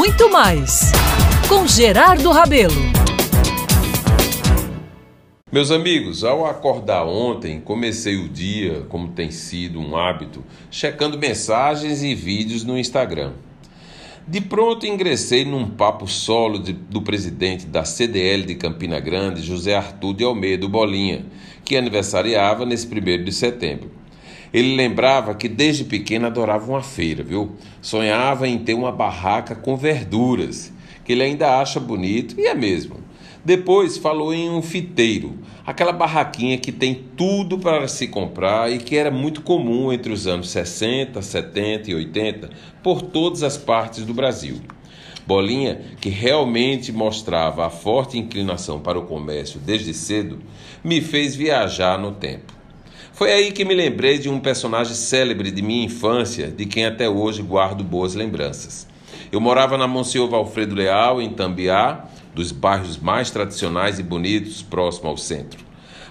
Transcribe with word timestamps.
muito 0.00 0.30
mais 0.30 0.92
com 1.46 1.66
Gerardo 1.66 2.30
Rabelo. 2.30 2.72
Meus 5.52 5.70
amigos, 5.70 6.24
ao 6.24 6.46
acordar 6.46 7.04
ontem, 7.04 7.60
comecei 7.60 8.16
o 8.16 8.26
dia, 8.26 8.86
como 8.88 9.08
tem 9.08 9.30
sido 9.30 9.78
um 9.78 9.94
hábito, 9.94 10.42
checando 10.70 11.18
mensagens 11.18 12.02
e 12.02 12.14
vídeos 12.14 12.64
no 12.64 12.78
Instagram. 12.78 13.34
De 14.26 14.40
pronto 14.40 14.86
ingressei 14.86 15.44
num 15.44 15.68
papo 15.68 16.06
solo 16.06 16.58
de, 16.58 16.72
do 16.72 17.02
presidente 17.02 17.66
da 17.66 17.84
CDL 17.84 18.46
de 18.46 18.54
Campina 18.54 18.98
Grande, 19.00 19.42
José 19.42 19.74
Arthur 19.74 20.14
de 20.14 20.24
Almeida 20.24 20.66
Bolinha, 20.66 21.26
que 21.62 21.76
aniversariava 21.76 22.64
nesse 22.64 22.86
primeiro 22.86 23.22
de 23.22 23.32
setembro. 23.32 23.99
Ele 24.52 24.74
lembrava 24.74 25.34
que 25.34 25.48
desde 25.48 25.84
pequeno 25.84 26.26
adorava 26.26 26.70
uma 26.70 26.82
feira, 26.82 27.22
viu? 27.22 27.52
Sonhava 27.80 28.48
em 28.48 28.58
ter 28.58 28.74
uma 28.74 28.90
barraca 28.90 29.54
com 29.54 29.76
verduras, 29.76 30.72
que 31.04 31.12
ele 31.12 31.22
ainda 31.22 31.60
acha 31.60 31.78
bonito, 31.78 32.34
e 32.38 32.46
é 32.46 32.54
mesmo. 32.54 32.96
Depois 33.44 33.96
falou 33.96 34.34
em 34.34 34.50
um 34.50 34.60
fiteiro, 34.60 35.38
aquela 35.64 35.92
barraquinha 35.92 36.58
que 36.58 36.70
tem 36.70 37.06
tudo 37.16 37.58
para 37.58 37.88
se 37.88 38.06
comprar 38.06 38.70
e 38.70 38.78
que 38.78 38.96
era 38.96 39.10
muito 39.10 39.40
comum 39.40 39.90
entre 39.90 40.12
os 40.12 40.26
anos 40.26 40.50
60, 40.50 41.22
70 41.22 41.90
e 41.90 41.94
80 41.94 42.50
por 42.82 43.00
todas 43.00 43.42
as 43.42 43.56
partes 43.56 44.04
do 44.04 44.12
Brasil. 44.12 44.60
Bolinha, 45.26 45.80
que 46.00 46.10
realmente 46.10 46.92
mostrava 46.92 47.64
a 47.64 47.70
forte 47.70 48.18
inclinação 48.18 48.80
para 48.80 48.98
o 48.98 49.06
comércio 49.06 49.60
desde 49.60 49.94
cedo, 49.94 50.40
me 50.82 51.00
fez 51.00 51.34
viajar 51.34 51.98
no 51.98 52.12
tempo. 52.12 52.59
Foi 53.20 53.34
aí 53.34 53.52
que 53.52 53.66
me 53.66 53.74
lembrei 53.74 54.18
de 54.18 54.30
um 54.30 54.40
personagem 54.40 54.94
célebre 54.94 55.50
de 55.50 55.60
minha 55.60 55.84
infância, 55.84 56.50
de 56.50 56.64
quem 56.64 56.86
até 56.86 57.06
hoje 57.06 57.42
guardo 57.42 57.84
boas 57.84 58.14
lembranças. 58.14 58.86
Eu 59.30 59.38
morava 59.38 59.76
na 59.76 59.86
Monsenhor 59.86 60.32
Alfredo 60.32 60.74
Leal, 60.74 61.20
em 61.20 61.28
Tambiá, 61.28 62.06
dos 62.34 62.50
bairros 62.50 62.96
mais 62.96 63.30
tradicionais 63.30 63.98
e 63.98 64.02
bonitos 64.02 64.62
próximo 64.62 65.10
ao 65.10 65.18
centro. 65.18 65.62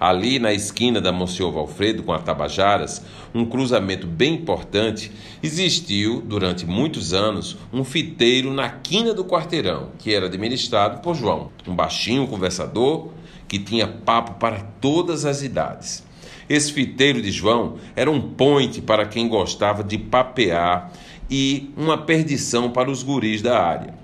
Ali, 0.00 0.40
na 0.40 0.52
esquina 0.52 1.00
da 1.00 1.12
Monsenhor 1.12 1.52
Valfredo 1.52 2.02
com 2.02 2.12
a 2.12 2.18
Tabajaras, 2.18 3.04
um 3.32 3.44
cruzamento 3.44 4.04
bem 4.04 4.34
importante, 4.34 5.12
existiu, 5.40 6.20
durante 6.20 6.66
muitos 6.66 7.14
anos, 7.14 7.56
um 7.72 7.84
fiteiro 7.84 8.52
na 8.52 8.68
quina 8.68 9.14
do 9.14 9.24
quarteirão, 9.24 9.90
que 10.00 10.12
era 10.12 10.26
administrado 10.26 11.02
por 11.02 11.14
João, 11.14 11.52
um 11.68 11.76
baixinho 11.76 12.26
conversador 12.26 13.10
que 13.46 13.60
tinha 13.60 13.86
papo 13.86 14.40
para 14.40 14.58
todas 14.80 15.24
as 15.24 15.42
idades. 15.42 16.04
Esse 16.48 16.72
fiteiro 16.72 17.20
de 17.20 17.30
João 17.32 17.76
era 17.96 18.10
um 18.10 18.20
point 18.20 18.80
para 18.80 19.04
quem 19.04 19.28
gostava 19.28 19.82
de 19.82 19.98
papear 19.98 20.92
e 21.28 21.70
uma 21.76 21.98
perdição 21.98 22.70
para 22.70 22.90
os 22.90 23.02
guris 23.02 23.42
da 23.42 23.60
área. 23.60 23.94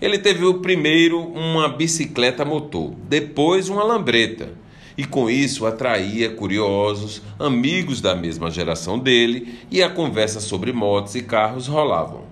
Ele 0.00 0.18
teve 0.18 0.52
primeiro 0.54 1.20
uma 1.20 1.68
bicicleta 1.68 2.44
motor, 2.44 2.92
depois 3.08 3.68
uma 3.68 3.82
lambreta, 3.82 4.50
e 4.96 5.04
com 5.04 5.28
isso 5.28 5.66
atraía 5.66 6.30
curiosos, 6.30 7.22
amigos 7.38 8.00
da 8.00 8.14
mesma 8.14 8.50
geração 8.50 8.98
dele, 8.98 9.58
e 9.70 9.82
a 9.82 9.90
conversa 9.90 10.38
sobre 10.40 10.72
motos 10.72 11.14
e 11.14 11.22
carros 11.22 11.66
rolavam. 11.66 12.22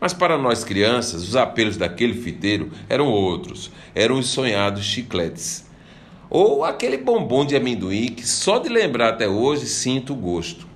Mas 0.00 0.12
para 0.12 0.36
nós 0.36 0.64
crianças, 0.64 1.22
os 1.22 1.36
apelos 1.36 1.76
daquele 1.76 2.14
fiteiro 2.14 2.70
eram 2.88 3.06
outros, 3.06 3.70
eram 3.94 4.18
os 4.18 4.26
sonhados 4.26 4.84
chicletes 4.84 5.71
ou 6.34 6.64
aquele 6.64 6.96
bombom 6.96 7.44
de 7.44 7.54
amendoim 7.54 8.06
que 8.06 8.26
só 8.26 8.58
de 8.58 8.70
lembrar 8.70 9.10
até 9.10 9.28
hoje 9.28 9.66
sinto 9.66 10.14
o 10.14 10.16
gosto. 10.16 10.66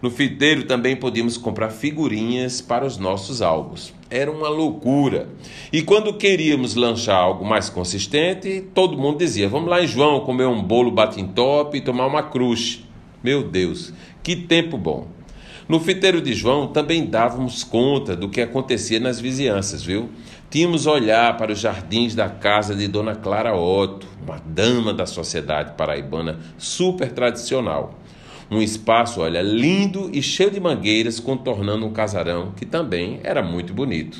No 0.00 0.10
fiteiro 0.10 0.64
também 0.64 0.96
podíamos 0.96 1.36
comprar 1.36 1.68
figurinhas 1.68 2.62
para 2.62 2.86
os 2.86 2.96
nossos 2.96 3.42
álbuns. 3.42 3.92
Era 4.08 4.32
uma 4.32 4.48
loucura. 4.48 5.28
E 5.70 5.82
quando 5.82 6.14
queríamos 6.14 6.74
lanchar 6.74 7.16
algo 7.16 7.44
mais 7.44 7.68
consistente, 7.68 8.64
todo 8.74 8.96
mundo 8.96 9.18
dizia: 9.18 9.46
Vamos 9.46 9.68
lá 9.68 9.82
em 9.82 9.86
João 9.86 10.20
comer 10.20 10.46
um 10.46 10.62
bolo 10.62 10.90
batim 10.90 11.26
top 11.26 11.76
e 11.76 11.82
tomar 11.82 12.06
uma 12.06 12.22
crush. 12.22 12.82
Meu 13.22 13.42
Deus, 13.42 13.92
que 14.22 14.34
tempo 14.34 14.78
bom! 14.78 15.06
No 15.66 15.80
fiteiro 15.80 16.20
de 16.20 16.34
João 16.34 16.66
também 16.66 17.06
dávamos 17.06 17.64
conta 17.64 18.14
do 18.14 18.28
que 18.28 18.42
acontecia 18.42 19.00
nas 19.00 19.18
vizinhanças, 19.18 19.82
viu? 19.82 20.10
Tínhamos 20.50 20.86
olhar 20.86 21.38
para 21.38 21.52
os 21.52 21.58
jardins 21.58 22.14
da 22.14 22.28
casa 22.28 22.74
de 22.74 22.86
Dona 22.86 23.14
Clara 23.14 23.56
Otto, 23.56 24.06
uma 24.22 24.38
dama 24.44 24.92
da 24.92 25.06
sociedade 25.06 25.72
paraibana 25.72 26.38
super 26.58 27.10
tradicional. 27.10 27.98
Um 28.50 28.60
espaço, 28.60 29.22
olha, 29.22 29.40
lindo 29.40 30.10
e 30.12 30.22
cheio 30.22 30.50
de 30.50 30.60
mangueiras 30.60 31.18
contornando 31.18 31.86
um 31.86 31.92
casarão 31.92 32.52
que 32.54 32.66
também 32.66 33.20
era 33.24 33.42
muito 33.42 33.72
bonito. 33.72 34.18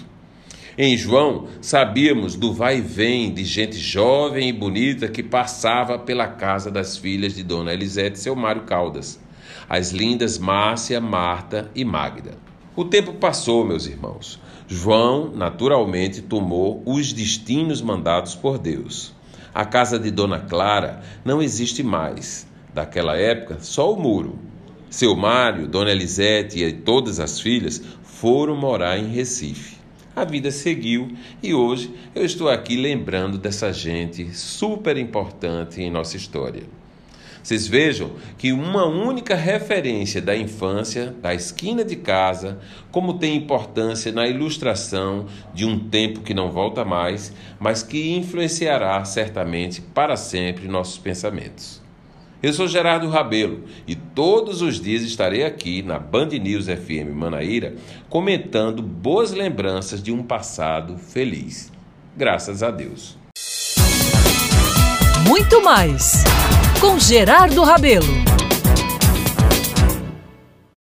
Em 0.79 0.97
João, 0.97 1.47
sabíamos 1.61 2.37
do 2.37 2.55
vai 2.55 2.79
e 2.79 2.81
vem 2.81 3.33
de 3.33 3.45
gente 3.45 3.77
jovem 3.77 4.49
e 4.49 4.53
bonita 4.53 5.09
que 5.09 5.23
passava 5.23 5.99
pela 5.99 6.27
casa 6.27 6.71
das 6.71 6.97
filhas 6.97 7.35
de 7.35 7.43
Dona 7.43 7.75
Elisete 7.75 8.17
e 8.17 8.21
seu 8.21 8.35
Mário 8.35 8.63
Caldas 8.63 9.23
as 9.69 9.91
lindas 9.91 10.39
Márcia, 10.39 11.01
Marta 11.01 11.71
e 11.75 11.85
Magda. 11.85 12.37
O 12.77 12.85
tempo 12.85 13.15
passou, 13.15 13.65
meus 13.65 13.87
irmãos. 13.87 14.41
João, 14.67 15.31
naturalmente, 15.35 16.23
tomou 16.23 16.83
os 16.85 17.13
destinos 17.13 17.81
mandados 17.81 18.35
por 18.35 18.59
Deus. 18.59 19.15
A 19.55 19.65
casa 19.65 19.99
de 19.99 20.11
Dona 20.11 20.41
Clara 20.41 21.03
não 21.25 21.41
existe 21.41 21.83
mais. 21.83 22.47
Daquela 22.73 23.17
época, 23.17 23.59
só 23.61 23.93
o 23.93 24.01
muro. 24.01 24.39
Seu 24.91 25.15
Mário, 25.15 25.69
Dona 25.69 25.93
Elisete 25.93 26.65
e 26.65 26.73
todas 26.73 27.21
as 27.21 27.39
filhas 27.39 27.81
foram 28.03 28.57
morar 28.57 28.99
em 28.99 29.09
Recife. 29.09 29.77
A 30.17 30.25
vida 30.25 30.51
seguiu 30.51 31.13
e 31.43 31.53
hoje 31.53 31.93
eu 32.15 32.25
estou 32.25 32.49
aqui 32.49 32.77
lembrando 32.77 33.37
dessa 33.37 33.73
gente 33.73 34.33
super 34.33 34.97
importante 34.97 35.83
em 35.83 35.91
nossa 35.91 36.17
história. 36.17 36.63
Vocês 37.45 37.69
vejam 37.69 38.13
que 38.39 38.53
uma 38.53 38.87
única 38.87 39.35
referência 39.35 40.23
da 40.23 40.35
infância, 40.35 41.15
da 41.21 41.35
esquina 41.35 41.85
de 41.85 41.95
casa, 41.95 42.59
como 42.91 43.19
tem 43.19 43.37
importância 43.37 44.11
na 44.11 44.27
ilustração 44.27 45.27
de 45.53 45.67
um 45.67 45.79
tempo 45.79 46.23
que 46.23 46.33
não 46.33 46.51
volta 46.51 46.87
mais, 46.87 47.35
mas 47.61 47.83
que 47.83 48.17
influenciará 48.17 49.05
certamente 49.05 49.83
para 49.83 50.17
sempre 50.17 50.67
nossos 50.67 50.97
pensamentos. 50.97 51.83
Eu 52.43 52.55
sou 52.55 52.67
Gerardo 52.67 53.11
Rabelo 53.11 53.65
e 53.87 53.95
todos 53.95 54.63
os 54.63 54.81
dias 54.81 55.03
estarei 55.03 55.45
aqui 55.45 55.83
na 55.83 55.99
Band 55.99 56.29
News 56.29 56.65
FM 56.65 57.13
Manaíra 57.15 57.75
comentando 58.09 58.83
boas 58.83 59.33
lembranças 59.33 60.03
de 60.03 60.11
um 60.11 60.23
passado 60.23 60.97
feliz. 60.97 61.71
Graças 62.17 62.63
a 62.63 62.71
Deus. 62.71 63.19
Muito 65.29 65.63
mais 65.63 66.25
com 66.85 66.99
Gerardo 66.99 67.65
Rabelo. 67.65 68.24